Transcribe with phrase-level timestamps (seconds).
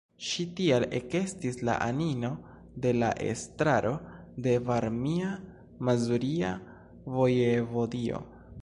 [0.27, 2.31] Ŝi tial ekestis la anino
[2.87, 3.93] de la Estraro
[4.47, 6.57] de Varmia-Mazuria
[7.19, 8.27] Vojevodio.